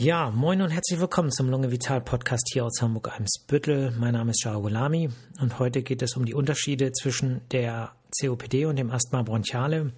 [0.00, 3.90] Ja, moin und herzlich willkommen zum Lunge Vital Podcast hier aus Hamburg-Eimsbüttel.
[3.98, 8.66] Mein Name ist Jao Golami und heute geht es um die Unterschiede zwischen der COPD
[8.66, 9.92] und dem Asthma bronchiale.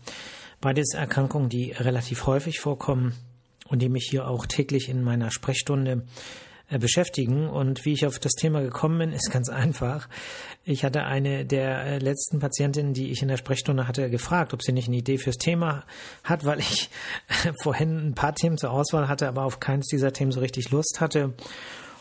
[0.63, 3.13] Beides Erkrankungen, die relativ häufig vorkommen
[3.69, 6.07] und die mich hier auch täglich in meiner Sprechstunde
[6.79, 7.49] beschäftigen.
[7.49, 10.09] Und wie ich auf das Thema gekommen bin, ist ganz einfach.
[10.65, 14.63] Ich hatte eine der äh, letzten Patientinnen, die ich in der Sprechstunde hatte, gefragt, ob
[14.63, 15.85] sie nicht eine Idee fürs Thema
[16.23, 16.91] hat, weil ich
[17.63, 21.01] vorhin ein paar Themen zur Auswahl hatte, aber auf keins dieser Themen so richtig Lust
[21.01, 21.35] hatte.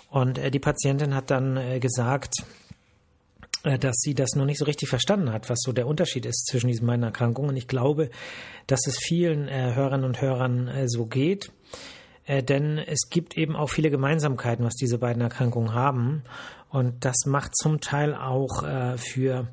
[0.10, 2.34] Und äh, die Patientin hat dann gesagt,
[3.64, 6.68] dass sie das noch nicht so richtig verstanden hat, was so der Unterschied ist zwischen
[6.68, 7.50] diesen beiden Erkrankungen.
[7.50, 8.10] Und ich glaube,
[8.68, 11.52] dass es vielen Hörerinnen und Hörern so geht.
[12.30, 16.22] Äh, denn es gibt eben auch viele Gemeinsamkeiten, was diese beiden Erkrankungen haben.
[16.70, 19.48] Und das macht zum Teil auch äh, für,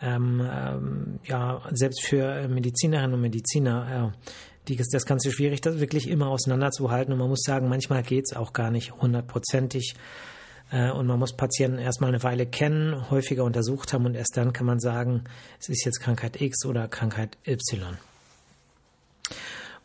[0.00, 4.28] ähm, ähm, ja, selbst für Medizinerinnen und Mediziner, äh,
[4.66, 7.12] die, das Ganze schwierig, das wirklich immer auseinanderzuhalten.
[7.12, 9.94] Und man muss sagen, manchmal geht es auch gar nicht hundertprozentig.
[10.70, 14.54] Äh, und man muss Patienten erstmal eine Weile kennen, häufiger untersucht haben und erst dann
[14.54, 15.24] kann man sagen,
[15.60, 17.98] es ist jetzt Krankheit X oder Krankheit Y.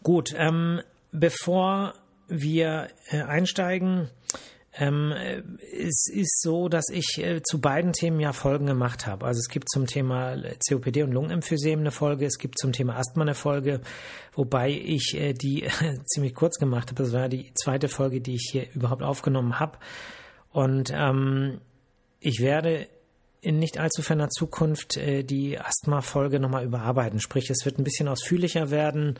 [0.01, 0.79] Gut, ähm,
[1.11, 1.93] bevor
[2.31, 4.09] wir äh, einsteigen,
[4.73, 9.25] ähm, es ist so, dass ich äh, zu beiden Themen ja Folgen gemacht habe.
[9.25, 10.37] Also es gibt zum Thema
[10.67, 13.81] COPD und Lungenemphysem eine Folge, es gibt zum Thema Asthma eine Folge,
[14.33, 15.67] wobei ich äh, die
[16.05, 17.03] ziemlich kurz gemacht habe.
[17.03, 19.77] Das war die zweite Folge, die ich hier überhaupt aufgenommen habe.
[20.51, 21.59] Und ähm,
[22.21, 22.87] ich werde
[23.41, 27.19] in nicht allzu ferner Zukunft äh, die Asthma-Folge nochmal überarbeiten.
[27.19, 29.17] Sprich, es wird ein bisschen ausführlicher werden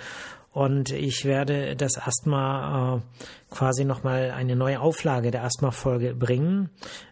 [0.54, 6.70] und ich werde das Asthma äh, quasi nochmal eine neue Auflage der Asthma-Folge bringen,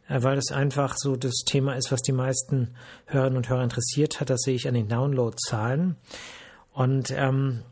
[0.07, 2.75] äh, weil das einfach so das Thema ist, was die meisten
[3.07, 4.29] Hörerinnen und Hörer interessiert hat.
[4.29, 5.95] Das sehe ich an den Download-Zahlen.
[6.73, 7.63] Und ähm,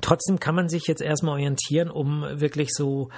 [0.00, 3.10] trotzdem kann man sich jetzt erstmal orientieren, um wirklich so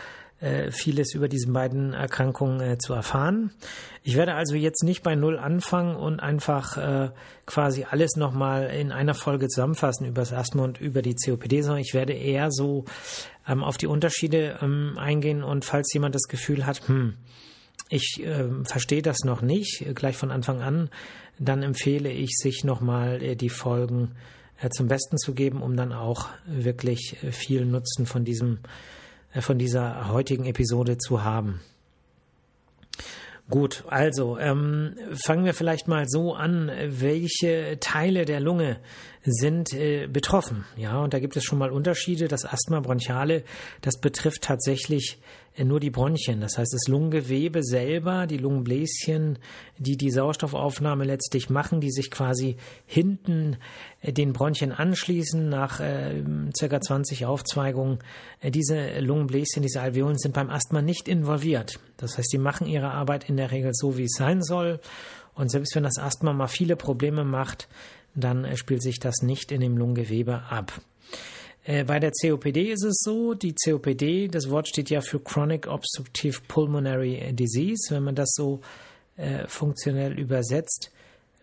[0.45, 3.50] äh, vieles über diese beiden Erkrankungen äh, zu erfahren.
[4.03, 7.11] Ich werde also jetzt nicht bei Null anfangen und einfach äh,
[7.46, 11.80] quasi alles nochmal in einer Folge zusammenfassen über das Asthma und über die COPD, sondern
[11.80, 12.85] ich werde eher so
[13.48, 17.14] ähm, auf die Unterschiede ähm, eingehen und falls jemand das Gefühl hat, hm,
[17.89, 20.91] ich äh, verstehe das noch nicht, äh, gleich von Anfang an,
[21.39, 24.13] dann empfehle ich, sich nochmal äh, die Folgen
[24.61, 28.58] äh, zum Besten zu geben, um dann auch wirklich äh, viel Nutzen von diesem
[29.40, 31.61] von dieser heutigen Episode zu haben.
[33.50, 38.78] Gut, also ähm, fangen wir vielleicht mal so an, welche Teile der Lunge
[39.24, 40.64] sind äh, betroffen.
[40.77, 42.29] Ja, und da gibt es schon mal Unterschiede.
[42.29, 43.45] Das Asthma bronchiale,
[43.80, 45.18] das betrifft tatsächlich
[45.57, 46.40] äh, nur die Bronchien.
[46.40, 49.39] Das heißt, das Lungengewebe selber, die Lungenbläschen,
[49.79, 53.57] die die Sauerstoffaufnahme letztlich machen, die sich quasi hinten
[54.02, 56.23] äh, den Bronchien anschließen nach äh,
[56.56, 58.01] circa 20 Aufzweigungen.
[58.41, 61.80] Äh, diese Lungenbläschen, diese Alveolen sind beim Asthma nicht involviert.
[61.96, 64.80] Das heißt, die machen ihre Arbeit in der Regel so, wie es sein soll.
[65.35, 67.68] Und selbst wenn das Asthma mal viele Probleme macht,
[68.14, 70.80] dann äh, spielt sich das nicht in dem Lungengewebe ab.
[71.64, 75.67] Äh, bei der COPD ist es so, die COPD, das Wort steht ja für Chronic
[75.67, 77.95] Obstructive Pulmonary Disease.
[77.95, 78.61] Wenn man das so
[79.17, 80.91] äh, funktionell übersetzt,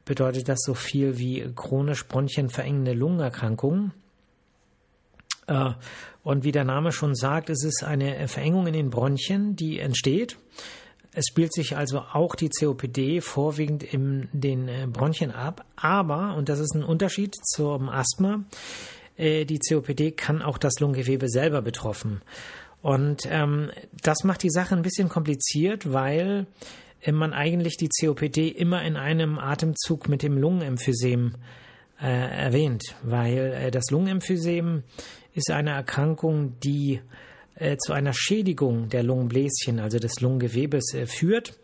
[0.06, 3.92] bedeutet das so viel wie chronisch bronchienverengende Lungenerkrankung.
[5.48, 5.72] Äh,
[6.24, 10.38] und wie der Name schon sagt, es ist eine Verengung in den Bronchien, die entsteht.
[11.14, 16.48] Es spielt sich also auch die COPD vorwiegend in den äh, Bronchien ab, aber, und
[16.48, 18.46] das ist ein Unterschied zum Asthma,
[19.18, 22.22] äh, die COPD kann auch das Lungengewebe selber betroffen.
[22.82, 26.48] Und ähm, das macht die Sache ein bisschen kompliziert, weil
[27.02, 31.36] äh, man eigentlich die COPD immer in einem Atemzug mit dem Lungenemphysem
[32.02, 34.84] äh, erwähnt, weil äh, das Lungenemphysem
[35.34, 37.02] ist eine Erkrankung, die
[37.78, 41.58] zu einer Schädigung der Lungenbläschen, also des Lungengewebes, äh, führt.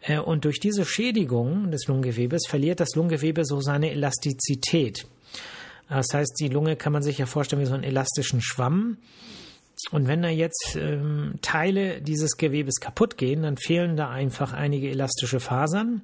[0.00, 5.06] Äh, und durch diese Schädigung des Lungengewebes verliert das Lungengewebe so seine Elastizität.
[5.88, 8.98] Das heißt, die Lunge kann man sich ja vorstellen wie so einen elastischen Schwamm.
[9.92, 14.88] Und wenn da jetzt ähm, Teile dieses Gewebes kaputt gehen, dann fehlen da einfach einige
[14.88, 16.02] elastische Fasern.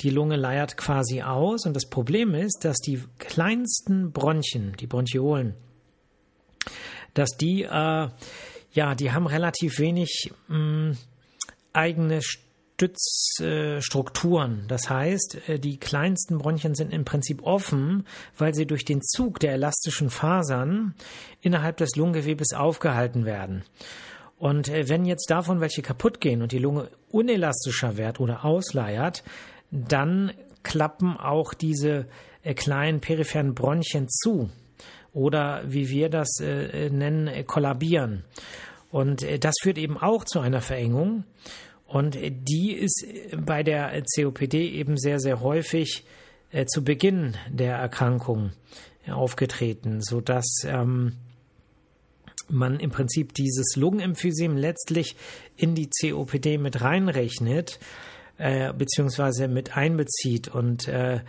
[0.00, 1.66] Die Lunge leiert quasi aus.
[1.66, 5.54] Und das Problem ist, dass die kleinsten Bronchien, die Bronchiolen,
[7.12, 8.08] dass die, äh,
[8.72, 10.96] ja, die haben relativ wenig mh,
[11.72, 12.20] eigene
[12.80, 14.64] Stützstrukturen.
[14.68, 18.06] Das heißt, äh, die kleinsten Bronchien sind im Prinzip offen,
[18.38, 20.94] weil sie durch den Zug der elastischen Fasern
[21.40, 23.64] innerhalb des Lungengewebes aufgehalten werden.
[24.38, 29.22] Und äh, wenn jetzt davon welche kaputt gehen und die Lunge unelastischer wird oder ausleiert,
[29.70, 30.32] dann
[30.62, 32.06] klappen auch diese
[32.42, 34.48] äh, kleinen peripheren Bronchien zu
[35.12, 38.24] oder wie wir das nennen, kollabieren.
[38.90, 41.24] Und äh, das führt eben auch zu einer Verengung.
[41.86, 43.04] Und die ist
[43.36, 46.04] bei der COPD eben sehr, sehr häufig
[46.52, 48.52] äh, zu Beginn der Erkrankung
[49.08, 51.16] aufgetreten, sodass ähm,
[52.48, 55.16] man im Prinzip dieses Lungenemphysem letztlich
[55.56, 57.80] in die COPD mit reinrechnet,
[58.38, 60.46] äh, beziehungsweise mit einbezieht.
[60.46, 61.20] Und äh,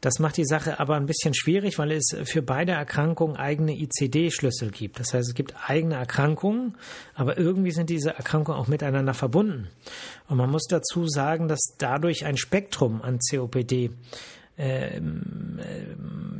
[0.00, 4.70] das macht die Sache aber ein bisschen schwierig, weil es für beide Erkrankungen eigene ICD-Schlüssel
[4.70, 5.00] gibt.
[5.00, 6.76] Das heißt, es gibt eigene Erkrankungen,
[7.14, 9.68] aber irgendwie sind diese Erkrankungen auch miteinander verbunden.
[10.28, 13.90] Und man muss dazu sagen, dass dadurch ein Spektrum an COPD
[14.58, 15.00] äh,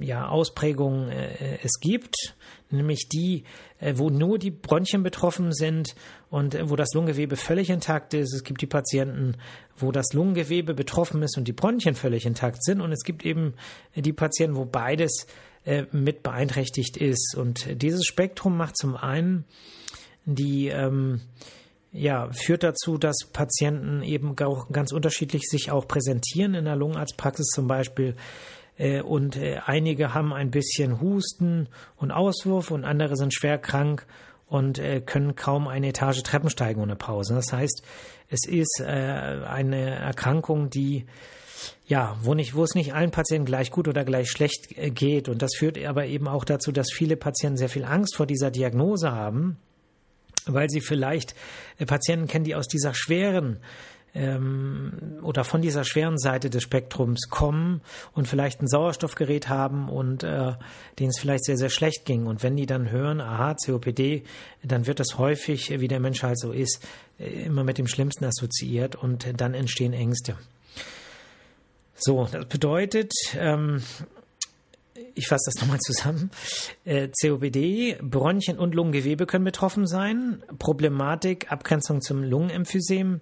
[0.01, 2.35] ja, Ausprägungen äh, es gibt,
[2.71, 3.45] nämlich die,
[3.79, 5.95] äh, wo nur die Bronchien betroffen sind
[6.29, 8.35] und äh, wo das Lungengewebe völlig intakt ist.
[8.35, 9.37] Es gibt die Patienten,
[9.77, 12.81] wo das Lungengewebe betroffen ist und die Bronchien völlig intakt sind.
[12.81, 13.55] Und es gibt eben
[13.95, 15.27] die Patienten, wo beides
[15.65, 17.37] äh, mit beeinträchtigt ist.
[17.37, 19.45] Und dieses Spektrum macht zum einen
[20.25, 21.23] die ähm,
[21.99, 27.49] ja, führt dazu, dass Patienten eben auch ganz unterschiedlich sich auch präsentieren in der Lungenarztpraxis
[27.49, 28.15] zum Beispiel.
[28.77, 34.07] Äh, und äh, einige haben ein bisschen Husten und Auswurf und andere sind schwer krank
[34.47, 37.35] und äh, können kaum eine Etage Treppen steigen ohne Pause.
[37.35, 37.83] Das heißt,
[38.31, 41.07] es ist eine Erkrankung, die
[41.87, 45.31] ja, wo, nicht, wo es nicht allen Patienten gleich gut oder gleich schlecht geht.
[45.31, 48.51] Und das führt aber eben auch dazu, dass viele Patienten sehr viel Angst vor dieser
[48.51, 49.57] Diagnose haben
[50.49, 51.35] weil sie vielleicht
[51.79, 53.59] äh, Patienten kennen, die aus dieser schweren
[54.15, 60.25] ähm, oder von dieser schweren Seite des Spektrums kommen und vielleicht ein Sauerstoffgerät haben und
[60.25, 60.53] äh,
[60.99, 62.27] denen es vielleicht sehr, sehr schlecht ging.
[62.27, 64.25] Und wenn die dann hören, aha, COPD,
[64.63, 66.87] dann wird das häufig, wie der Mensch halt so ist,
[67.19, 70.37] äh, immer mit dem Schlimmsten assoziiert und dann entstehen Ängste.
[71.95, 73.83] So, das bedeutet, ähm,
[75.19, 76.31] ich fasse das nochmal zusammen.
[76.85, 80.43] Äh, COPD, Bronchien und Lungengewebe können betroffen sein.
[80.59, 83.21] Problematik, Abgrenzung zum Lungenemphysem.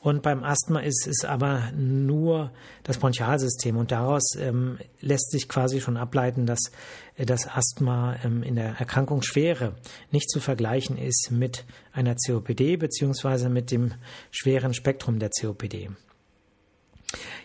[0.00, 2.52] Und beim Asthma ist es aber nur
[2.82, 3.76] das Bronchialsystem.
[3.76, 6.72] Und daraus ähm, lässt sich quasi schon ableiten, dass
[7.16, 9.74] äh, das Asthma ähm, in der Erkrankungsschwere
[10.10, 13.94] nicht zu vergleichen ist mit einer COPD beziehungsweise mit dem
[14.30, 15.90] schweren Spektrum der COPD.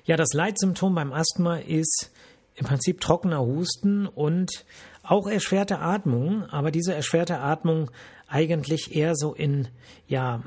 [0.05, 2.11] Ja, das Leitsymptom beim Asthma ist
[2.59, 4.65] im Prinzip trockener Husten und
[5.01, 7.89] auch erschwerte Atmung, aber diese erschwerte Atmung
[8.27, 9.67] eigentlich eher so in
[10.07, 10.43] ja,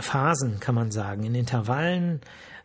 [0.00, 2.20] Phasen, kann man sagen, in Intervallen.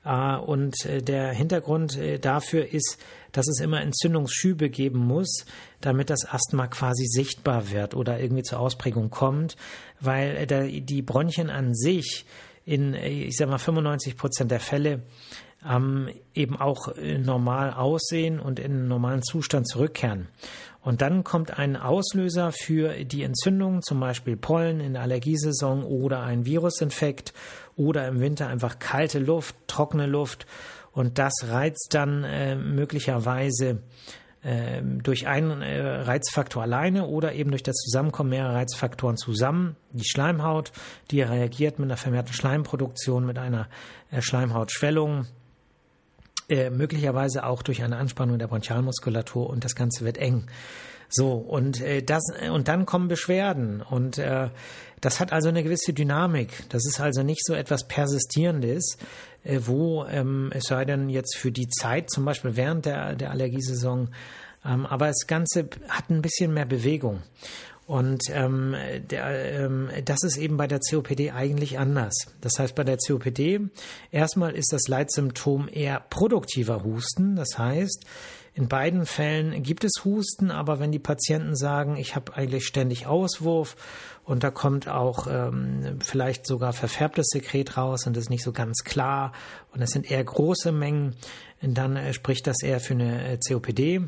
[0.05, 2.97] Äh, und äh, der Hintergrund äh, dafür ist,
[3.31, 5.45] dass es immer Entzündungsschübe geben muss,
[5.81, 9.55] damit das Asthma quasi sichtbar wird oder irgendwie zur Ausprägung kommt,
[9.99, 12.25] weil die Bronchien an sich
[12.63, 15.01] in, ich sag mal, 95 Prozent der Fälle
[15.69, 20.27] ähm, eben auch normal aussehen und in einen normalen Zustand zurückkehren.
[20.83, 26.21] Und dann kommt ein Auslöser für die Entzündung, zum Beispiel Pollen in der Allergiesaison oder
[26.23, 27.33] ein Virusinfekt
[27.77, 30.45] oder im Winter einfach kalte Luft, trockene Luft.
[30.91, 33.81] Und das reizt dann äh, möglicherweise
[34.43, 39.77] äh, durch einen äh, Reizfaktor alleine oder eben durch das Zusammenkommen mehrerer Reizfaktoren zusammen.
[39.93, 40.73] Die Schleimhaut,
[41.11, 43.69] die reagiert mit einer vermehrten Schleimproduktion, mit einer
[44.11, 45.27] äh, Schleimhautschwellung,
[46.49, 50.45] äh, möglicherweise auch durch eine Anspannung der Bronchialmuskulatur und das Ganze wird eng.
[51.09, 54.49] So, und äh, das und dann kommen Beschwerden und äh,
[54.99, 56.49] das hat also eine gewisse Dynamik.
[56.69, 58.97] Das ist also nicht so etwas Persistierendes,
[59.43, 63.29] äh, wo ähm, es sei denn jetzt für die Zeit, zum Beispiel während der, der
[63.29, 64.09] Allergiesaison,
[64.65, 67.21] ähm, aber das Ganze hat ein bisschen mehr Bewegung.
[67.93, 68.75] Und ähm,
[69.11, 72.15] der, ähm, das ist eben bei der COPD eigentlich anders.
[72.41, 73.69] Das heißt, bei der COPD
[74.09, 77.35] erstmal ist das Leitsymptom eher produktiver Husten.
[77.35, 78.03] Das heißt,
[78.55, 83.05] in beiden Fällen gibt es Husten, aber wenn die Patienten sagen, ich habe eigentlich ständig
[83.05, 83.75] Auswurf
[84.23, 88.53] und da kommt auch ähm, vielleicht sogar verfärbtes Sekret raus und das ist nicht so
[88.53, 89.33] ganz klar
[89.71, 91.15] und es sind eher große Mengen,
[91.61, 94.07] dann äh, spricht das eher für eine äh, COPD.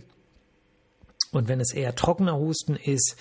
[1.32, 3.15] Und wenn es eher trockener Husten ist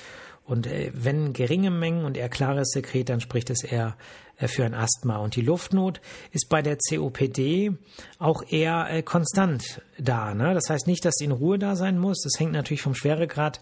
[0.46, 3.96] und äh, wenn geringe Mengen und eher klares Sekret, dann spricht es eher
[4.36, 5.16] äh, für ein Asthma.
[5.16, 6.00] Und die Luftnot
[6.32, 7.72] ist bei der COPD
[8.18, 10.34] auch eher äh, konstant da.
[10.34, 10.52] Ne?
[10.52, 12.20] Das heißt nicht, dass sie in Ruhe da sein muss.
[12.22, 13.60] Das hängt natürlich vom Schweregrad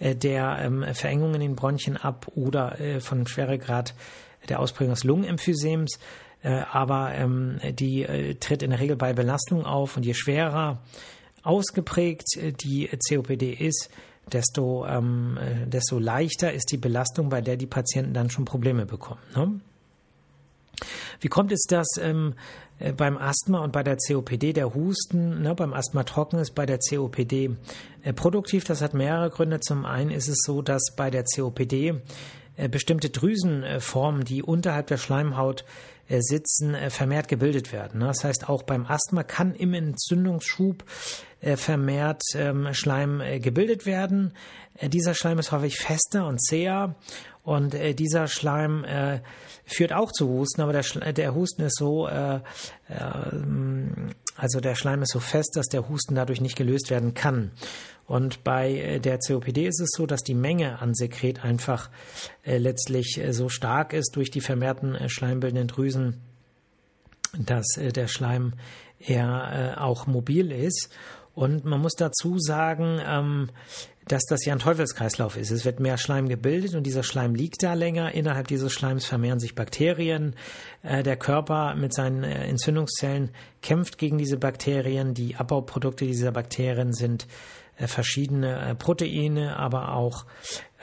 [0.00, 3.94] der ähm, Verengungen in den Bronchien ab oder vom Schweregrad
[4.48, 5.86] der Ausprägung des Lungenemphysem.
[6.42, 8.04] aber ähm, die
[8.40, 9.96] tritt in der Regel bei Belastung auf.
[9.96, 10.82] Und je schwerer
[11.42, 12.26] ausgeprägt
[12.62, 13.90] die COPD ist,
[14.32, 18.86] desto, ähm, äh, desto leichter ist die Belastung, bei der die Patienten dann schon Probleme
[18.86, 19.20] bekommen.
[19.34, 19.60] Ne?
[21.20, 22.34] Wie kommt es, dass ähm,
[22.78, 26.66] äh, beim Asthma und bei der COPD der Husten, ne, beim Asthma trocken ist, bei
[26.66, 27.56] der COPD
[28.02, 28.64] äh, produktiv?
[28.64, 29.60] Das hat mehrere Gründe.
[29.60, 32.00] Zum einen ist es so, dass bei der COPD
[32.70, 35.64] bestimmte Drüsenformen, die unterhalb der Schleimhaut
[36.06, 38.00] äh, sitzen, äh, vermehrt gebildet werden.
[38.00, 38.06] Ne?
[38.08, 40.84] Das heißt, auch beim Asthma kann im Entzündungsschub
[41.40, 44.34] äh, vermehrt ähm, Schleim gebildet werden.
[44.82, 46.94] Dieser Schleim ist häufig fester und zäher
[47.42, 49.20] und äh, dieser Schleim äh,
[49.64, 52.40] führt auch zu Husten, aber der, der Husten ist so, äh,
[54.36, 57.52] also der Schleim ist so fest, dass der Husten dadurch nicht gelöst werden kann.
[58.06, 61.90] Und bei äh, der COPD ist es so, dass die Menge an Sekret einfach
[62.42, 66.20] äh, letztlich äh, so stark ist durch die vermehrten schleimbildenden Drüsen,
[67.38, 68.52] dass der Schleim
[69.00, 70.88] eher auch mobil ist.
[71.34, 73.50] Und man muss dazu sagen, ähm,
[74.06, 75.50] dass das ja ein Teufelskreislauf ist.
[75.50, 78.12] Es wird mehr Schleim gebildet und dieser Schleim liegt da länger.
[78.12, 80.36] Innerhalb dieses Schleims vermehren sich Bakterien.
[80.82, 83.30] Der Körper mit seinen Entzündungszellen
[83.62, 85.14] kämpft gegen diese Bakterien.
[85.14, 87.26] Die Abbauprodukte dieser Bakterien sind
[87.76, 90.26] verschiedene Proteine, aber auch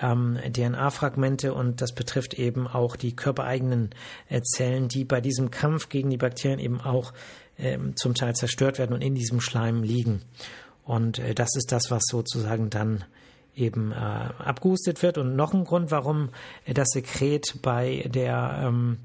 [0.02, 3.92] ähm, DNA-Fragmente und das betrifft eben auch die körpereigenen
[4.44, 7.14] Zellen, die bei diesem Kampf gegen die Bakterien eben auch
[7.58, 10.22] ähm, zum Teil zerstört werden und in diesem Schleim liegen.
[10.84, 13.06] Und äh, das ist das, was sozusagen dann
[13.56, 15.18] eben äh, abgehustet wird.
[15.18, 16.30] Und noch ein Grund, warum
[16.66, 18.98] äh, das Sekret bei der, ähm,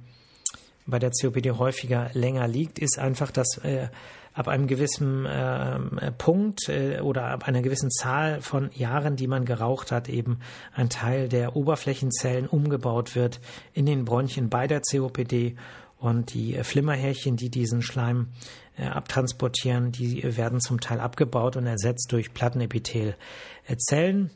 [0.87, 3.89] bei der COPD häufiger länger liegt, ist einfach, dass äh,
[4.37, 9.47] ab einem gewissen äh, Punkt äh, oder ab einer gewissen Zahl von Jahren, die man
[9.47, 10.41] geraucht hat, eben
[10.75, 13.41] ein Teil der Oberflächenzellen umgebaut wird
[13.73, 15.57] in den Bronchien bei der COPD
[15.99, 18.29] und die äh, Flimmerhärchen, die diesen Schleim
[18.77, 24.31] äh, abtransportieren, die werden zum Teil abgebaut und ersetzt durch Plattenepithelzellen.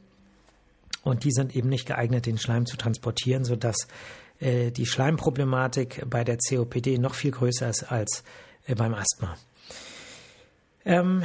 [1.03, 3.87] Und die sind eben nicht geeignet, den Schleim zu transportieren, sodass
[4.39, 8.25] äh, die Schleimproblematik bei der COPD noch viel größer ist als
[8.67, 9.37] äh, beim Asthma.
[10.85, 11.25] Ähm,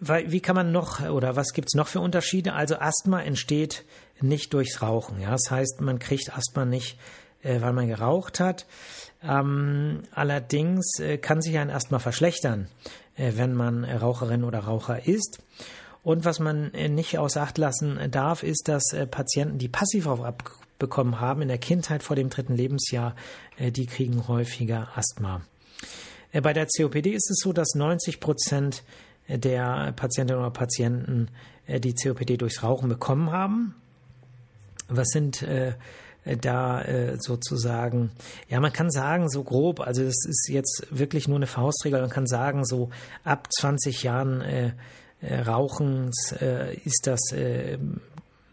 [0.00, 2.54] wie kann man noch oder was gibt es noch für Unterschiede?
[2.54, 3.84] Also Asthma entsteht
[4.20, 5.20] nicht durchs Rauchen.
[5.20, 5.30] Ja?
[5.30, 6.98] Das heißt, man kriegt Asthma nicht,
[7.42, 8.66] äh, weil man geraucht hat.
[9.22, 12.68] Ähm, allerdings äh, kann sich ein erstmal verschlechtern,
[13.16, 15.38] äh, wenn man Raucherin oder Raucher ist.
[16.02, 20.08] Und was man äh, nicht außer Acht lassen darf, ist, dass äh, Patienten, die passiv
[20.08, 23.14] abbekommen haben in der Kindheit vor dem dritten Lebensjahr,
[23.56, 25.42] äh, die kriegen häufiger Asthma.
[26.40, 28.82] Bei der COPD ist es so, dass 90 Prozent
[29.28, 31.28] der Patientinnen oder Patienten
[31.68, 33.74] die COPD durchs Rauchen bekommen haben.
[34.88, 35.74] Was sind äh,
[36.24, 38.10] da äh, sozusagen,
[38.48, 42.10] ja, man kann sagen, so grob, also das ist jetzt wirklich nur eine Faustregel, man
[42.10, 42.90] kann sagen, so
[43.24, 44.72] ab 20 Jahren äh,
[45.20, 47.78] äh, Rauchens äh, ist das äh,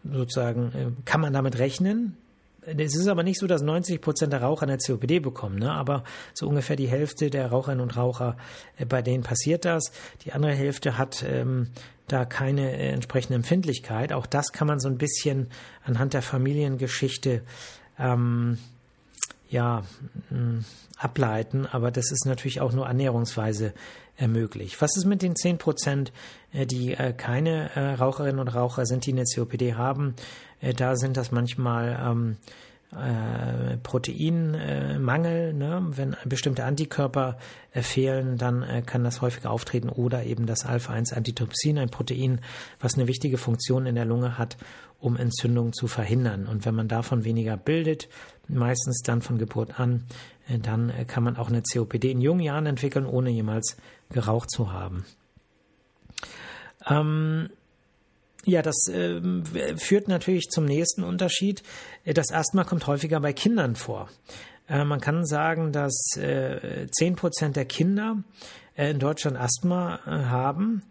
[0.04, 2.16] sozusagen, äh, kann man damit rechnen.
[2.62, 5.72] Es ist aber nicht so, dass 90 Prozent der Raucher eine COPD bekommen, ne?
[5.72, 8.36] aber so ungefähr die Hälfte der Raucherinnen und Raucher,
[8.76, 9.92] äh, bei denen passiert das.
[10.24, 11.68] Die andere Hälfte hat ähm,
[12.06, 14.12] da keine äh, entsprechende Empfindlichkeit.
[14.12, 15.48] Auch das kann man so ein bisschen
[15.84, 17.42] anhand der Familiengeschichte
[17.98, 18.58] ähm,
[19.50, 19.82] ja,
[20.30, 20.64] mh,
[20.96, 23.74] ableiten, aber das ist natürlich auch nur annäherungsweise
[24.16, 24.80] äh, möglich.
[24.80, 26.12] Was ist mit den 10 Prozent,
[26.52, 30.14] äh, die äh, keine äh, Raucherinnen und Raucher sind, die eine COPD haben?
[30.76, 32.36] Da sind das manchmal ähm,
[32.92, 35.86] äh, Proteinmangel, ne?
[35.90, 37.38] wenn bestimmte Antikörper
[37.72, 42.40] äh, fehlen, dann äh, kann das häufig auftreten oder eben das Alpha-1-Antitrypsin, ein Protein,
[42.80, 44.56] was eine wichtige Funktion in der Lunge hat,
[44.98, 46.46] um Entzündungen zu verhindern.
[46.46, 48.08] Und wenn man davon weniger bildet,
[48.48, 50.04] meistens dann von Geburt an,
[50.62, 53.76] dann kann man auch eine COPD in jungen Jahren entwickeln, ohne jemals
[54.10, 55.04] geraucht zu haben.
[56.88, 57.50] Ähm,
[58.44, 59.20] ja, das äh,
[59.76, 61.62] führt natürlich zum nächsten Unterschied.
[62.04, 64.08] Äh, das Asthma kommt häufiger bei Kindern vor.
[64.68, 68.22] Äh, man kann sagen, dass äh, 10% der Kinder
[68.76, 70.82] äh, in Deutschland Asthma äh, haben.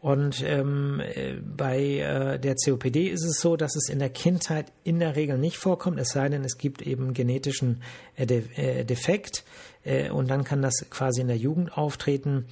[0.00, 4.70] Und ähm, äh, bei äh, der COPD ist es so, dass es in der Kindheit
[4.84, 7.82] in der Regel nicht vorkommt, es sei denn, es gibt eben genetischen
[8.14, 9.44] äh, De äh, Defekt
[9.82, 12.44] äh, und dann kann das quasi in der Jugend auftreten.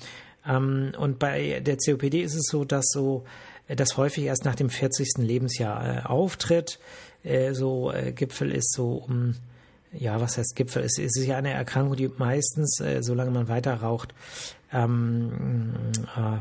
[0.48, 3.24] Ähm, und bei der COPD ist es so, dass so
[3.76, 5.18] das häufig erst nach dem 40.
[5.18, 6.78] Lebensjahr äh, auftritt.
[7.24, 9.34] Äh, so äh, Gipfel ist so um,
[9.92, 10.82] ja, was heißt Gipfel?
[10.82, 14.14] Es, ist ja eine Erkrankung, die meistens, äh, solange man weiter raucht,
[14.72, 15.72] ähm,
[16.16, 16.38] äh,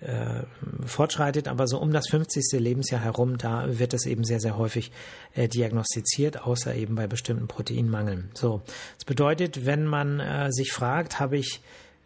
[0.00, 0.44] äh,
[0.86, 2.58] fortschreitet, aber so um das 50.
[2.58, 4.92] Lebensjahr herum, da wird es eben sehr, sehr häufig
[5.34, 8.30] äh, diagnostiziert, außer eben bei bestimmten Proteinmangeln.
[8.34, 8.62] So,
[8.96, 11.60] das bedeutet, wenn man äh, sich fragt, habe ich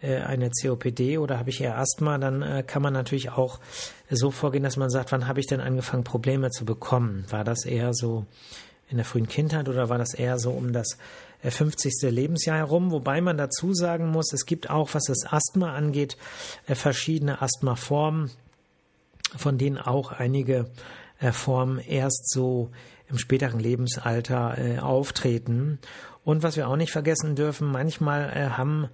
[0.05, 3.61] eine COPD oder habe ich eher Asthma, dann äh, kann man natürlich auch
[4.11, 7.25] so vorgehen, dass man sagt, wann habe ich denn angefangen, Probleme zu bekommen?
[7.31, 8.27] War das eher so
[8.89, 10.99] in der frühen Kindheit oder war das eher so um das
[11.43, 11.93] 50.
[12.03, 12.91] Äh, Lebensjahr herum?
[12.91, 16.17] Wobei man dazu sagen muss, es gibt auch, was das Asthma angeht,
[16.67, 18.31] verschiedene Asthmaformen,
[19.37, 20.71] von denen auch einige
[21.33, 22.71] Formen erst so
[23.09, 25.79] im späteren Lebensalter äh, auftreten.
[26.25, 28.89] Und was wir auch nicht vergessen dürfen, manchmal äh, haben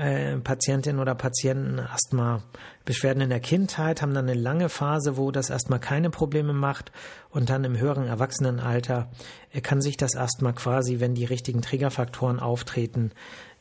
[0.00, 2.42] äh, Patientinnen oder Patienten Asthma
[2.84, 6.90] Beschwerden in der Kindheit, haben dann eine lange Phase, wo das Asthma keine Probleme macht
[7.28, 9.10] und dann im höheren Erwachsenenalter
[9.52, 13.12] äh, kann sich das Asthma quasi, wenn die richtigen Triggerfaktoren auftreten,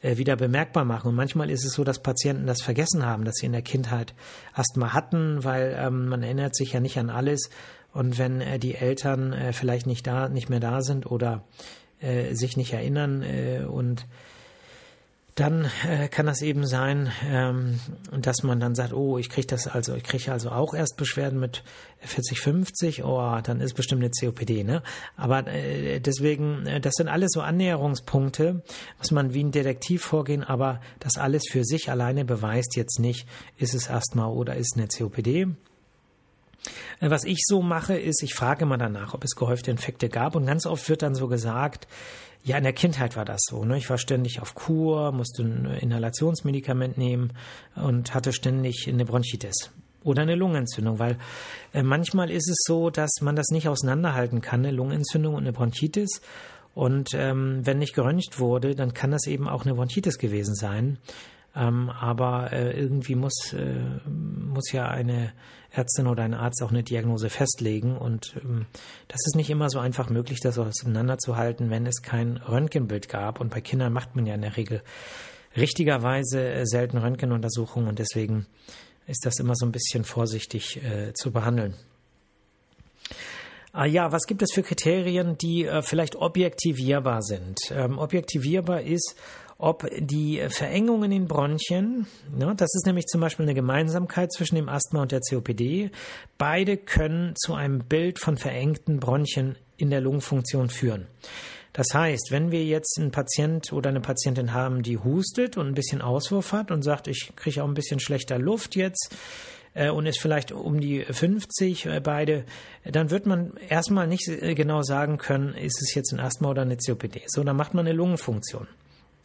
[0.01, 1.09] äh, wieder bemerkbar machen.
[1.09, 4.13] Und manchmal ist es so, dass Patienten das vergessen haben, dass sie in der Kindheit
[4.53, 7.49] Asthma hatten, weil ähm, man erinnert sich ja nicht an alles.
[7.93, 11.43] Und wenn äh, die Eltern äh, vielleicht nicht da, nicht mehr da sind oder
[11.99, 14.05] äh, sich nicht erinnern äh, und
[15.39, 17.79] dann äh, kann das eben sein, ähm,
[18.11, 21.39] dass man dann sagt, oh, ich kriege das also, ich kriege also auch erst Beschwerden
[21.39, 21.63] mit
[21.99, 24.83] 40, 50, oh, dann ist bestimmt eine COPD, ne?
[25.15, 28.63] Aber äh, deswegen, äh, das sind alles so Annäherungspunkte,
[28.97, 33.27] muss man wie ein Detektiv vorgehen, aber das alles für sich alleine beweist jetzt nicht,
[33.57, 35.47] ist es Asthma oder ist eine COPD.
[36.99, 40.35] Äh, was ich so mache, ist, ich frage immer danach, ob es gehäufte Infekte gab
[40.35, 41.87] und ganz oft wird dann so gesagt,
[42.43, 43.65] ja, in der Kindheit war das so.
[43.65, 43.77] Ne?
[43.77, 47.33] Ich war ständig auf Kur, musste ein Inhalationsmedikament nehmen
[47.75, 49.71] und hatte ständig eine Bronchitis
[50.03, 51.17] oder eine Lungenentzündung, weil
[51.73, 55.53] äh, manchmal ist es so, dass man das nicht auseinanderhalten kann, eine Lungenentzündung und eine
[55.53, 56.21] Bronchitis.
[56.75, 60.97] Und ähm, wenn nicht geröntgt wurde, dann kann das eben auch eine Bronchitis gewesen sein.
[61.55, 65.33] Ähm, aber äh, irgendwie muss, äh, muss ja eine
[65.71, 67.97] Ärztin oder ein Arzt auch eine Diagnose festlegen.
[67.97, 68.65] Und ähm,
[69.07, 73.39] das ist nicht immer so einfach möglich, das auseinanderzuhalten, wenn es kein Röntgenbild gab.
[73.39, 74.81] Und bei Kindern macht man ja in der Regel
[75.55, 78.45] richtigerweise äh, selten Röntgenuntersuchungen und deswegen
[79.07, 81.73] ist das immer so ein bisschen vorsichtig äh, zu behandeln.
[83.71, 87.59] Ah, ja, was gibt es für Kriterien, die äh, vielleicht objektivierbar sind?
[87.71, 89.15] Ähm, objektivierbar ist,
[89.59, 94.69] ob die Verengung in Bronchien, ne, das ist nämlich zum Beispiel eine Gemeinsamkeit zwischen dem
[94.69, 95.91] Asthma und der COPD,
[96.37, 101.07] beide können zu einem Bild von verengten Bronchien in der Lungenfunktion führen.
[101.73, 105.75] Das heißt, wenn wir jetzt einen Patient oder eine Patientin haben, die hustet und ein
[105.75, 109.13] bisschen Auswurf hat und sagt, ich kriege auch ein bisschen schlechter Luft jetzt,
[109.73, 112.45] äh, und ist vielleicht um die 50 äh, beide,
[112.85, 116.63] dann wird man erstmal nicht äh, genau sagen können, ist es jetzt ein Asthma oder
[116.63, 117.23] eine COPD.
[117.27, 118.67] So, dann macht man eine Lungenfunktion.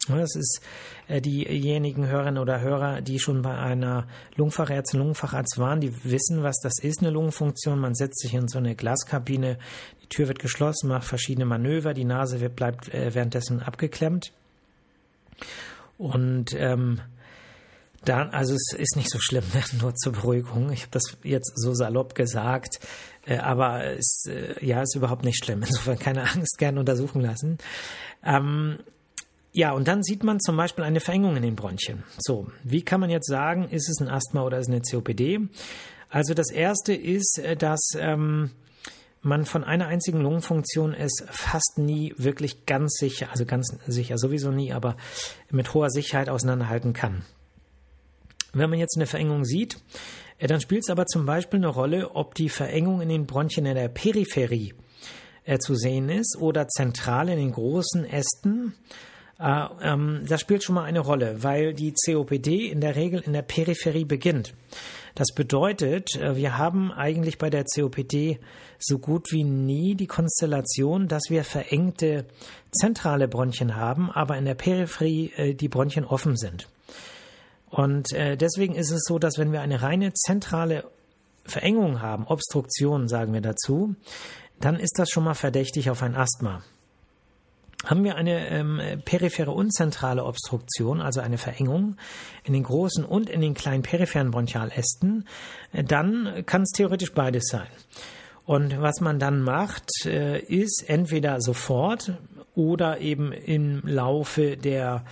[0.07, 0.61] Das ist
[1.07, 6.59] äh, diejenigen Hörerinnen oder Hörer, die schon bei einer Lungenfachärztin, Lungenfacharzt waren, die wissen, was
[6.61, 7.79] das ist, eine Lungenfunktion.
[7.79, 9.57] Man setzt sich in so eine Glaskabine,
[10.03, 14.31] die Tür wird geschlossen, macht verschiedene Manöver, die Nase wird, bleibt äh, währenddessen abgeklemmt.
[15.97, 17.01] Und ähm,
[18.05, 19.63] dann, also es ist nicht so schlimm, ne?
[19.81, 20.71] nur zur Beruhigung.
[20.71, 22.79] Ich habe das jetzt so salopp gesagt,
[23.25, 25.61] äh, aber es, äh, ja, ist überhaupt nicht schlimm.
[25.65, 27.57] Insofern keine Angst, gerne untersuchen lassen.
[28.23, 28.79] Ähm,
[29.57, 32.03] ja, und dann sieht man zum Beispiel eine Verengung in den Bronchien.
[32.17, 35.47] So, wie kann man jetzt sagen, ist es ein Asthma oder ist es eine COPD?
[36.09, 38.51] Also das erste ist, äh, dass ähm,
[39.21, 44.51] man von einer einzigen Lungenfunktion es fast nie wirklich ganz sicher, also ganz sicher sowieso
[44.51, 44.97] nie, aber
[45.49, 47.23] mit hoher Sicherheit auseinanderhalten kann.
[48.51, 49.77] Wenn man jetzt eine Verengung sieht,
[50.37, 53.65] äh, dann spielt es aber zum Beispiel eine Rolle, ob die Verengung in den Bronchien
[53.65, 54.73] in der Peripherie
[55.45, 58.73] äh, zu sehen ist oder zentral in den großen Ästen
[59.39, 63.33] äh, ähm, das spielt schon mal eine Rolle, weil die COPD in der Regel in
[63.33, 64.53] der Peripherie beginnt.
[65.15, 68.39] Das bedeutet, äh, wir haben eigentlich bei der COPD
[68.79, 72.25] so gut wie nie die Konstellation, dass wir verengte
[72.71, 76.67] zentrale Bronchien haben, aber in der Peripherie äh, die Bronchien offen sind.
[77.69, 80.85] Und äh, deswegen ist es so, dass wenn wir eine reine zentrale
[81.45, 83.95] Verengung haben, Obstruktion sagen wir dazu,
[84.59, 86.63] dann ist das schon mal verdächtig auf ein Asthma.
[87.85, 91.97] Haben wir eine ähm, periphere und zentrale Obstruktion, also eine Verengung
[92.43, 95.27] in den großen und in den kleinen peripheren Bronchialästen,
[95.71, 97.67] äh, dann kann es theoretisch beides sein.
[98.45, 102.13] Und was man dann macht, äh, ist entweder sofort
[102.55, 105.03] oder eben im Laufe der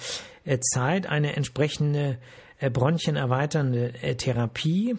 [0.46, 2.18] äh, Zeit eine entsprechende
[2.60, 4.96] äh, bronchienerweiternde äh, Therapie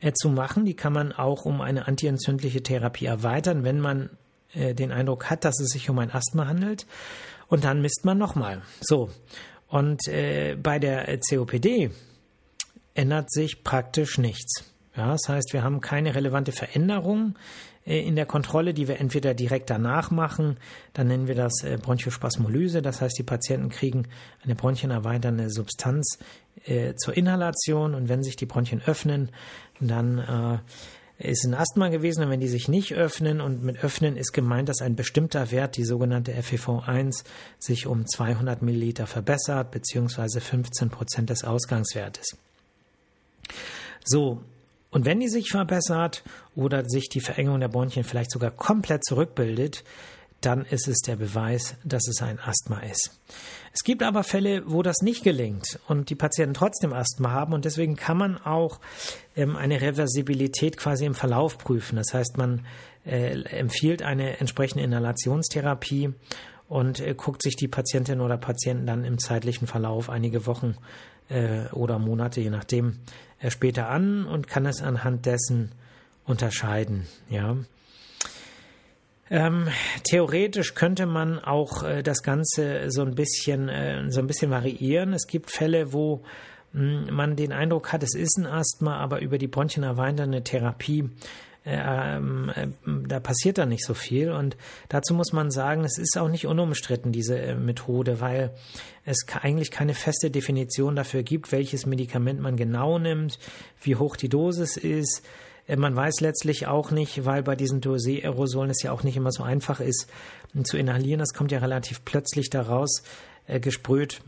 [0.00, 0.64] äh, zu machen.
[0.64, 4.10] Die kann man auch um eine antientzündliche Therapie erweitern, wenn man
[4.54, 6.86] äh, den Eindruck hat, dass es sich um ein Asthma handelt.
[7.48, 8.62] Und dann misst man nochmal.
[8.80, 9.10] So.
[9.68, 11.90] Und äh, bei der COPD
[12.94, 14.64] ändert sich praktisch nichts.
[14.96, 17.36] Ja, das heißt, wir haben keine relevante Veränderung
[17.84, 20.56] äh, in der Kontrolle, die wir entweder direkt danach machen,
[20.92, 24.06] dann nennen wir das äh, Bronchospasmolyse, das heißt, die Patienten kriegen
[24.44, 26.18] eine bronchienerweiternde Substanz
[26.64, 29.30] äh, zur Inhalation und wenn sich die Bronchien öffnen,
[29.80, 30.58] dann äh,
[31.18, 34.68] ist ein Asthma gewesen und wenn die sich nicht öffnen und mit öffnen ist gemeint,
[34.68, 37.24] dass ein bestimmter Wert, die sogenannte FEV1,
[37.58, 42.36] sich um 200 Milliliter verbessert, beziehungsweise 15 Prozent des Ausgangswertes.
[44.04, 44.42] So,
[44.94, 46.22] Und wenn die sich verbessert
[46.54, 49.82] oder sich die Verengung der Bronchien vielleicht sogar komplett zurückbildet,
[50.40, 53.18] dann ist es der Beweis, dass es ein Asthma ist.
[53.74, 57.64] Es gibt aber Fälle, wo das nicht gelingt und die Patienten trotzdem Asthma haben und
[57.64, 58.78] deswegen kann man auch
[59.34, 61.96] ähm, eine Reversibilität quasi im Verlauf prüfen.
[61.96, 62.64] Das heißt, man
[63.04, 66.14] äh, empfiehlt eine entsprechende Inhalationstherapie
[66.68, 70.76] und äh, guckt sich die Patientin oder Patienten dann im zeitlichen Verlauf einige Wochen
[71.28, 73.00] äh, oder Monate, je nachdem,
[73.40, 75.72] äh, später an und kann es anhand dessen
[76.26, 77.08] unterscheiden.
[77.28, 77.56] Ja.
[79.30, 79.68] Ähm,
[80.04, 85.12] theoretisch könnte man auch äh, das Ganze so ein bisschen äh, so ein bisschen variieren.
[85.12, 86.22] Es gibt Fälle, wo
[86.72, 91.08] mh, hm, man den Eindruck hat, es ist ein Asthma, aber über die bronchienerweiternde Therapie
[91.66, 92.66] ähm, äh,
[93.08, 94.30] da passiert dann nicht so viel.
[94.30, 94.56] Und
[94.88, 98.50] dazu muss man sagen, es ist auch nicht unumstritten, diese äh, Methode, weil
[99.04, 103.38] es eigentlich keine feste Definition dafür gibt, welches Medikament man genau nimmt,
[103.80, 105.24] wie hoch die Dosis ist.
[105.66, 109.32] Äh, man weiß letztlich auch nicht, weil bei diesen Dosé-Aerosolen es ja auch nicht immer
[109.32, 110.08] so einfach ist
[110.64, 111.18] zu inhalieren.
[111.18, 113.02] Das kommt ja relativ plötzlich daraus
[113.46, 114.20] äh, gesprüht.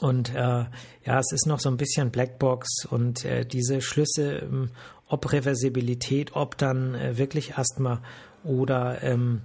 [0.00, 0.64] Und äh,
[1.04, 4.70] ja, es ist noch so ein bisschen Blackbox und äh, diese Schlüsse, ähm,
[5.06, 8.02] ob Reversibilität, ob dann äh, wirklich Asthma
[8.42, 9.42] oder ähm,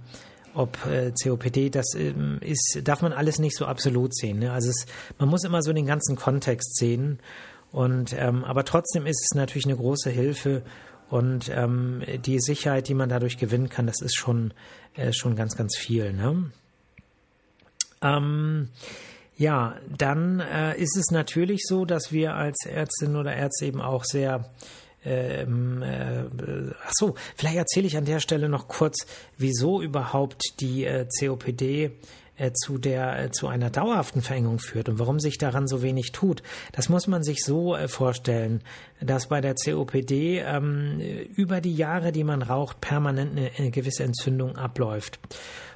[0.54, 4.40] ob äh, COPD, das ähm, ist, darf man alles nicht so absolut sehen.
[4.40, 4.50] Ne?
[4.50, 4.86] Also es,
[5.18, 7.20] man muss immer so den ganzen Kontext sehen.
[7.72, 10.62] Und ähm, aber trotzdem ist es natürlich eine große Hilfe
[11.10, 14.54] und ähm, die Sicherheit, die man dadurch gewinnen kann, das ist schon
[14.94, 16.12] äh, schon ganz ganz viel.
[16.12, 16.50] Ne?
[18.02, 18.68] Ähm,
[19.36, 24.04] ja, dann äh, ist es natürlich so, dass wir als Ärztinnen oder Ärzte eben auch
[24.04, 24.50] sehr
[25.04, 26.24] ähm, äh,
[26.84, 31.92] ach so, vielleicht erzähle ich an der Stelle noch kurz, wieso überhaupt die äh, COPD
[32.38, 36.12] äh, zu der äh, zu einer dauerhaften Verengung führt und warum sich daran so wenig
[36.12, 36.42] tut.
[36.72, 38.62] Das muss man sich so äh, vorstellen,
[39.00, 41.00] dass bei der COPD ähm,
[41.34, 45.18] über die Jahre, die man raucht, permanent eine, eine gewisse Entzündung abläuft.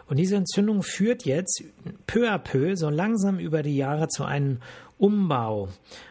[0.07, 1.65] Und diese Entzündung führt jetzt
[2.07, 4.59] peu à peu, so langsam über die Jahre zu einem
[4.99, 5.69] Umbau.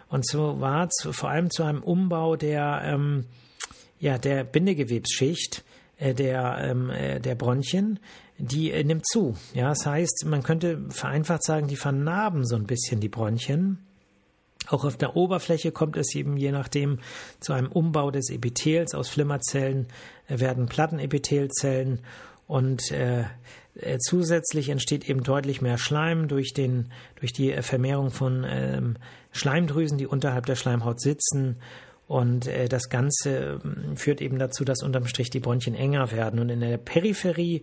[0.09, 3.25] Und zwar zu, vor allem zu einem Umbau der, ähm,
[3.99, 5.63] ja, der Bindegewebsschicht
[6.01, 7.99] der, ähm, äh, der Bronchien,
[8.37, 9.35] die äh, nimmt zu.
[9.53, 13.79] Ja, das heißt, man könnte vereinfacht sagen, die vernarben so ein bisschen die Bronchien.
[14.67, 16.99] Auch auf der Oberfläche kommt es eben je nachdem
[17.39, 18.93] zu einem Umbau des Epithels.
[18.93, 19.87] Aus Flimmerzellen
[20.27, 21.99] äh, werden Plattenepithelzellen
[22.47, 23.25] und äh,
[23.75, 28.97] äh, zusätzlich entsteht eben deutlich mehr Schleim durch, den, durch die Vermehrung von ähm,
[29.31, 31.57] Schleimdrüsen, die unterhalb der Schleimhaut sitzen.
[32.11, 36.41] Und äh, das Ganze äh, führt eben dazu, dass unterm Strich die Bronchien enger werden.
[36.41, 37.61] Und in der Peripherie,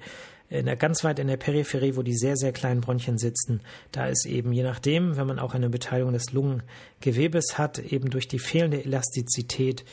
[0.49, 3.61] in der, ganz weit in der Peripherie, wo die sehr, sehr kleinen Bronchien sitzen,
[3.93, 8.27] da ist eben, je nachdem, wenn man auch eine Beteiligung des Lungengewebes hat, eben durch
[8.27, 9.85] die fehlende Elastizität,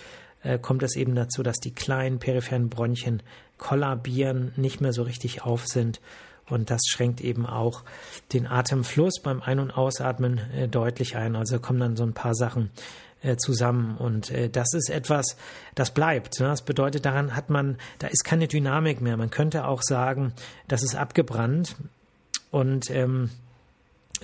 [0.41, 3.23] äh, kommt es eben dazu, dass die kleinen peripheren Bronchien
[3.57, 5.99] kollabieren, nicht mehr so richtig auf sind.
[6.47, 7.83] Und das schränkt eben auch
[8.31, 11.35] den Atemfluss beim Ein- und Ausatmen äh, deutlich ein.
[11.35, 12.69] Also kommen dann so ein paar Sachen
[13.25, 13.97] äh, zusammen.
[13.97, 15.35] Und äh, das ist etwas,
[15.73, 16.39] das bleibt.
[16.39, 16.47] Ne?
[16.47, 19.17] Das bedeutet, daran hat man, da ist keine Dynamik mehr.
[19.17, 20.33] Man könnte auch sagen,
[20.67, 21.75] das ist abgebrannt.
[22.51, 23.31] Und ähm,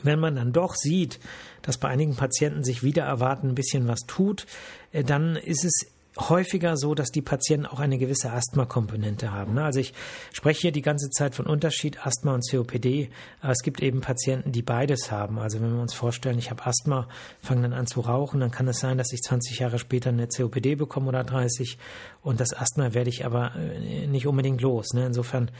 [0.03, 1.19] wenn man dann doch sieht,
[1.61, 4.45] dass bei einigen Patienten sich wieder erwarten ein bisschen was tut,
[4.91, 5.87] äh, dann ist es
[6.29, 9.53] häufiger so, dass die Patienten auch eine gewisse Asthma-Komponente haben.
[9.53, 9.63] Ne?
[9.63, 9.93] Also ich
[10.31, 13.09] spreche hier die ganze Zeit von Unterschied Asthma und COPD,
[13.41, 15.39] aber es gibt eben Patienten, die beides haben.
[15.39, 17.07] Also wenn wir uns vorstellen, ich habe Asthma,
[17.41, 20.27] fange dann an zu rauchen, dann kann es sein, dass ich 20 Jahre später eine
[20.27, 21.77] COPD bekomme oder 30
[22.21, 24.93] und das Asthma werde ich aber äh, nicht unbedingt los.
[24.93, 25.05] Ne?
[25.05, 25.51] Insofern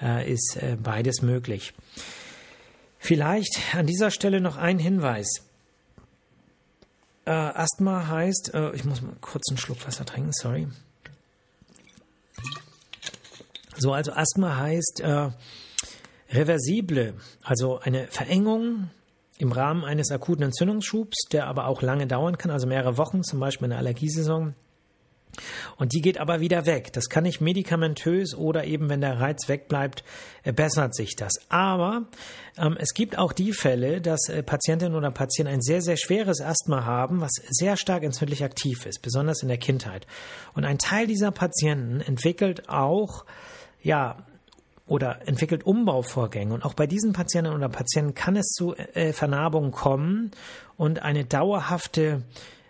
[0.00, 1.74] äh, ist äh, beides möglich.
[2.98, 5.42] Vielleicht an dieser Stelle noch ein Hinweis.
[7.26, 10.68] Äh, Asthma heißt, äh, ich muss mal kurz einen Schluck Wasser trinken, sorry.
[13.76, 15.30] So, also Asthma heißt äh,
[16.30, 18.90] reversible, also eine Verengung
[19.38, 23.40] im Rahmen eines akuten Entzündungsschubs, der aber auch lange dauern kann, also mehrere Wochen, zum
[23.40, 24.54] Beispiel in der Allergiesaison.
[25.76, 26.92] Und die geht aber wieder weg.
[26.92, 30.04] Das kann nicht medikamentös oder eben, wenn der Reiz wegbleibt,
[30.42, 31.32] äh, bessert sich das.
[31.48, 32.06] Aber
[32.56, 36.40] ähm, es gibt auch die Fälle, dass äh, Patientinnen oder Patienten ein sehr, sehr schweres
[36.40, 40.06] Asthma haben, was sehr stark entzündlich aktiv ist, besonders in der Kindheit.
[40.54, 43.24] Und ein Teil dieser Patienten entwickelt auch,
[43.82, 44.24] ja,
[44.86, 46.54] oder entwickelt Umbauvorgänge.
[46.54, 50.30] Und auch bei diesen Patienten oder Patienten kann es zu äh, Vernarbungen kommen
[50.76, 52.22] und eine dauerhafte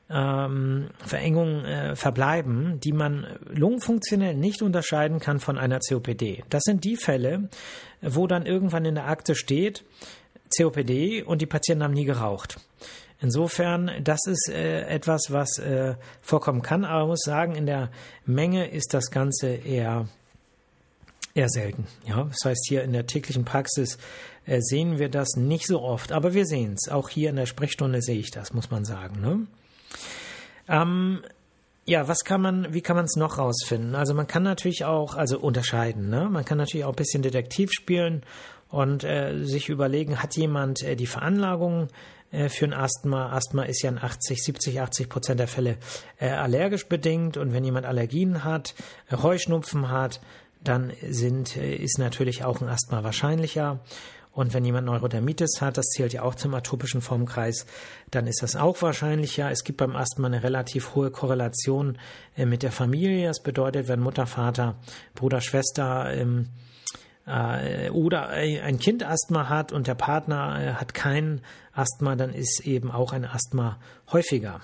[0.09, 6.45] ähm, Verengungen äh, verbleiben, die man lungenfunktionell nicht unterscheiden kann von einer COPD.
[6.49, 7.49] Das sind die Fälle,
[8.01, 9.85] wo dann irgendwann in der Akte steht,
[10.57, 12.61] COPD und die Patienten haben nie geraucht.
[13.21, 17.91] Insofern, das ist äh, etwas, was äh, vorkommen kann, aber man muss sagen, in der
[18.27, 20.07] Menge ist das Ganze eher,
[21.35, 21.87] eher selten.
[22.07, 22.25] Ja?
[22.25, 23.97] Das heißt, hier in der täglichen Praxis
[24.45, 26.91] äh, sehen wir das nicht so oft, aber wir sehen es.
[26.91, 29.21] Auch hier in der Sprechstunde sehe ich das, muss man sagen.
[29.23, 29.47] Ne?
[30.69, 31.23] Ähm,
[31.85, 33.95] ja, was kann man, wie kann man es noch rausfinden?
[33.95, 36.29] Also man kann natürlich auch, also unterscheiden, ne?
[36.29, 38.25] Man kann natürlich auch ein bisschen Detektiv spielen
[38.69, 41.89] und äh, sich überlegen, hat jemand äh, die Veranlagung
[42.33, 43.31] äh, für ein Asthma?
[43.31, 45.77] Asthma ist ja in 80, 70, 80 Prozent der Fälle
[46.19, 48.75] äh, allergisch bedingt und wenn jemand Allergien hat,
[49.11, 50.21] Heuschnupfen hat,
[50.65, 53.81] dann sind, äh, ist natürlich auch ein Asthma wahrscheinlicher.
[54.37, 57.65] Und wenn jemand Neurodermitis hat, das zählt ja auch zum atopischen Formkreis,
[58.11, 59.51] dann ist das auch wahrscheinlicher.
[59.51, 61.97] Es gibt beim Asthma eine relativ hohe Korrelation
[62.37, 63.29] äh, mit der Familie.
[63.29, 64.77] Das bedeutet, wenn Mutter, Vater,
[65.15, 66.51] Bruder, Schwester ähm,
[67.27, 71.41] äh, oder ein Kind Asthma hat und der Partner äh, hat kein
[71.73, 73.79] Asthma, dann ist eben auch ein Asthma
[74.13, 74.61] häufiger.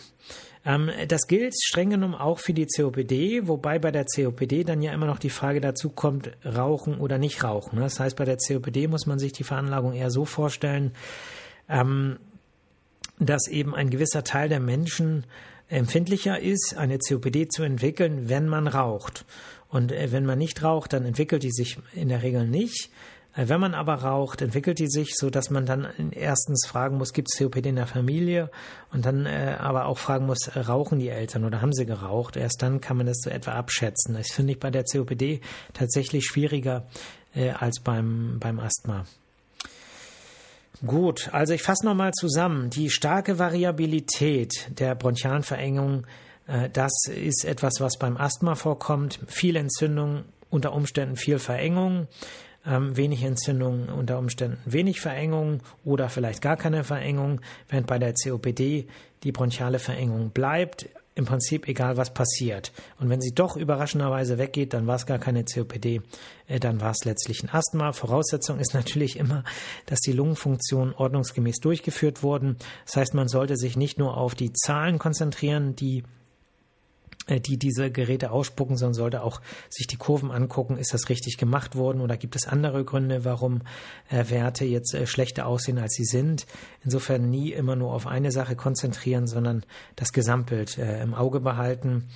[0.64, 4.92] Ähm, das gilt streng genommen auch für die COPD, wobei bei der COPD dann ja
[4.92, 7.80] immer noch die Frage dazu kommt, rauchen oder nicht rauchen.
[7.80, 10.92] Das heißt, bei der COPD muss man sich die Veranlagung eher so vorstellen,
[11.68, 12.18] ähm,
[13.18, 15.24] dass eben ein gewisser Teil der Menschen
[15.68, 19.24] empfindlicher ist, eine COPD zu entwickeln, wenn man raucht.
[19.68, 22.90] Und äh, wenn man nicht raucht, dann entwickelt die sich in der Regel nicht.
[23.34, 27.12] Äh, wenn man aber raucht, entwickelt die sich so, dass man dann erstens fragen muss,
[27.12, 28.50] gibt es COPD in der Familie?
[28.92, 32.36] Und dann äh, aber auch fragen muss, äh, rauchen die Eltern oder haben sie geraucht?
[32.36, 34.14] Erst dann kann man das so etwa abschätzen.
[34.14, 35.40] Das finde ich bei der COPD
[35.72, 36.86] tatsächlich schwieriger
[37.34, 39.04] äh, als beim, beim Asthma.
[40.84, 42.68] Gut, also ich fasse nochmal zusammen.
[42.68, 46.06] Die starke Variabilität der bronchialen Verengung,
[46.48, 49.20] äh, das ist etwas, was beim Asthma vorkommt.
[49.28, 52.08] Viel Entzündung, unter Umständen viel Verengung
[52.66, 58.14] ähm, wenig Entzündung, unter Umständen wenig Verengung oder vielleicht gar keine Verengung, während bei der
[58.14, 58.86] COPD
[59.22, 62.72] die bronchiale Verengung bleibt, im Prinzip egal was passiert.
[62.98, 66.00] Und wenn sie doch überraschenderweise weggeht, dann war es gar keine COPD,
[66.46, 67.92] äh, dann war es letztlich ein Asthma.
[67.92, 69.44] Voraussetzung ist natürlich immer,
[69.86, 72.56] dass die Lungenfunktionen ordnungsgemäß durchgeführt wurden.
[72.86, 76.04] Das heißt, man sollte sich nicht nur auf die Zahlen konzentrieren, die
[77.28, 81.76] die diese Geräte ausspucken, sondern sollte auch sich die Kurven angucken, ist das richtig gemacht
[81.76, 83.62] worden oder gibt es andere Gründe, warum
[84.10, 86.46] äh, Werte jetzt äh, schlechter aussehen, als sie sind.
[86.82, 89.64] Insofern nie immer nur auf eine Sache konzentrieren, sondern
[89.96, 92.08] das Gesamtbild äh, im Auge behalten.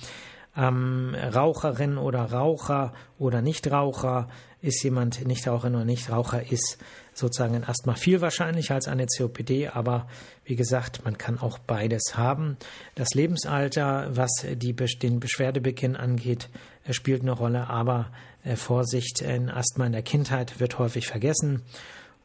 [0.55, 4.27] Ähm, Raucherin oder Raucher oder Nichtraucher
[4.61, 6.79] ist jemand Nichtraucherin oder Nichtraucher ist
[7.17, 10.07] sozusagen ein Asthma viel wahrscheinlicher als eine COPD, aber
[10.45, 12.57] wie gesagt, man kann auch beides haben.
[12.95, 16.49] Das Lebensalter, was die, den Beschwerdebeginn angeht,
[16.85, 18.11] äh, spielt eine Rolle, aber
[18.43, 21.63] äh, Vorsicht, ein Asthma in der Kindheit wird häufig vergessen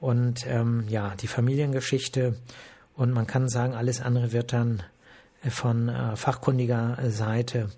[0.01, 2.37] und ähm, ja, die Familiengeschichte
[2.95, 4.83] und man kann sagen, alles andere wird dann
[5.43, 7.71] äh, von äh, fachkundiger Seite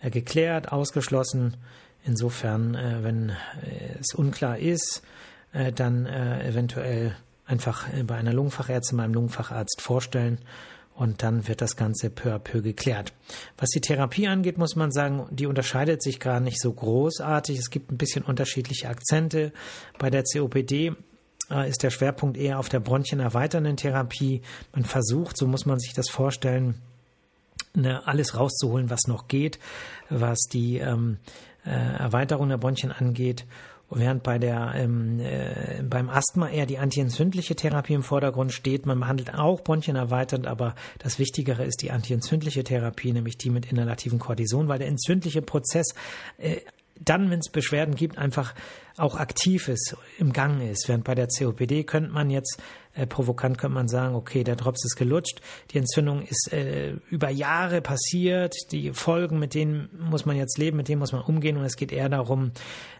[0.00, 1.56] äh, geklärt, ausgeschlossen.
[2.04, 3.32] Insofern, äh, wenn
[4.00, 5.02] es unklar ist,
[5.52, 10.38] äh, dann äh, eventuell einfach äh, bei einer Lungenfachärztin, beim Lungenfacharzt vorstellen
[10.94, 13.12] und dann wird das Ganze peu à peu geklärt.
[13.56, 17.58] Was die Therapie angeht, muss man sagen, die unterscheidet sich gar nicht so großartig.
[17.58, 19.52] Es gibt ein bisschen unterschiedliche Akzente.
[19.98, 20.92] Bei der COPD
[21.66, 24.42] ist der Schwerpunkt eher auf der bronchienerweiternden Therapie.
[24.72, 26.74] Man versucht, so muss man sich das vorstellen,
[27.74, 29.58] ne, alles rauszuholen, was noch geht,
[30.10, 31.16] was die ähm,
[31.64, 33.46] äh, Erweiterung der Bronchien angeht
[33.90, 38.86] während bei der ähm, äh, beim Asthma eher die antientzündliche Therapie im Vordergrund steht.
[38.86, 43.70] Man behandelt auch Bronchien erweiternd, aber das Wichtigere ist die antientzündliche Therapie, nämlich die mit
[43.70, 45.94] inhalativen Cortison, weil der entzündliche Prozess
[46.38, 46.56] äh,
[47.00, 48.54] dann, wenn es Beschwerden gibt, einfach
[48.96, 50.88] auch aktiv ist, im Gang ist.
[50.88, 52.62] Während bei der COPD könnte man jetzt
[52.94, 57.30] äh, provokant könnte man sagen, okay, der Drops ist gelutscht, die Entzündung ist äh, über
[57.30, 61.56] Jahre passiert, die Folgen, mit denen muss man jetzt leben, mit denen muss man umgehen
[61.56, 62.52] und es geht eher darum,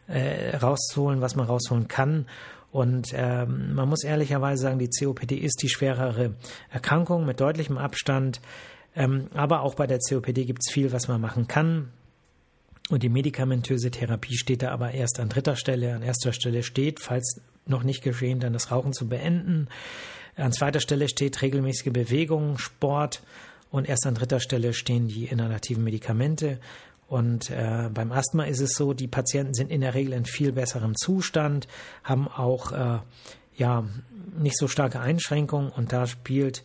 [0.06, 2.26] äh, rauszuholen, was man rausholen kann.
[2.72, 6.34] Und ähm, man muss ehrlicherweise sagen, die COPD ist die schwerere
[6.70, 8.40] Erkrankung mit deutlichem Abstand.
[8.94, 11.90] Ähm, aber auch bei der COPD gibt es viel, was man machen kann.
[12.90, 15.94] Und die medikamentöse Therapie steht da aber erst an dritter Stelle.
[15.94, 19.68] An erster Stelle steht, falls noch nicht geschehen, dann das Rauchen zu beenden.
[20.36, 23.22] An zweiter Stelle steht regelmäßige Bewegung, Sport.
[23.70, 26.58] Und erst an dritter Stelle stehen die inhalativen Medikamente.
[27.06, 30.52] Und äh, beim Asthma ist es so, die Patienten sind in der Regel in viel
[30.52, 31.68] besserem Zustand,
[32.02, 32.98] haben auch äh,
[33.56, 33.84] ja
[34.36, 36.64] nicht so starke Einschränkungen und da spielt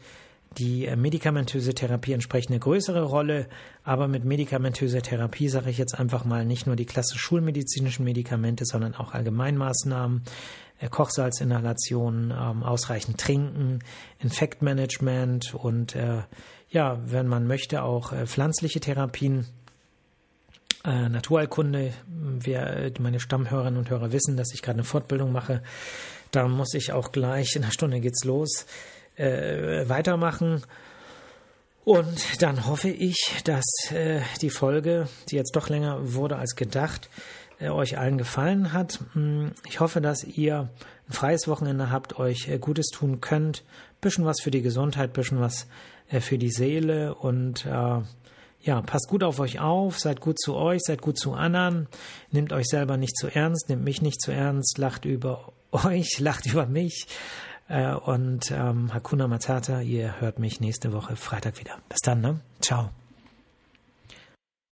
[0.57, 3.47] die äh, medikamentöse Therapie entsprechend eine größere Rolle,
[3.83, 8.65] aber mit medikamentöser Therapie sage ich jetzt einfach mal nicht nur die klassisch schulmedizinischen Medikamente,
[8.65, 10.23] sondern auch Allgemeinmaßnahmen
[10.79, 13.79] äh, Kochsalzinhalation, ähm, ausreichend trinken,
[14.19, 16.23] Infektmanagement und äh,
[16.69, 19.45] ja, wenn man möchte, auch pflanzliche Therapien.
[20.83, 25.63] Äh, Naturheilkunde, wer meine Stammhörerinnen und Hörer wissen, dass ich gerade eine Fortbildung mache,
[26.31, 28.65] da muss ich auch gleich in einer Stunde geht's los
[29.15, 30.63] äh, weitermachen.
[31.83, 37.09] Und dann hoffe ich, dass äh, die Folge, die jetzt doch länger wurde als gedacht,
[37.59, 38.99] äh, euch allen gefallen hat.
[39.13, 40.69] Hm, ich hoffe, dass ihr
[41.07, 43.63] ein freies Wochenende habt, euch äh, Gutes tun könnt.
[44.01, 45.67] Bisschen was für die Gesundheit, bisschen was
[46.09, 48.01] äh, für die Seele und äh,
[48.61, 51.87] ja, passt gut auf euch auf, seid gut zu euch, seid gut zu anderen,
[52.31, 56.47] nehmt euch selber nicht zu ernst, nehmt mich nicht zu ernst, lacht über euch, lacht
[56.47, 57.05] über mich
[57.93, 61.77] und ähm, Hakuna Matata, ihr hört mich nächste Woche Freitag wieder.
[61.89, 62.39] Bis dann, ne?
[62.61, 62.91] Ciao.